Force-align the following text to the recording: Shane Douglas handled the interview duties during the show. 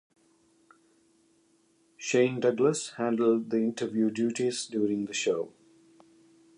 Shane 1.95 2.39
Douglas 2.39 2.93
handled 2.97 3.51
the 3.51 3.57
interview 3.57 4.09
duties 4.09 4.65
during 4.65 5.05
the 5.05 5.13
show. 5.13 5.53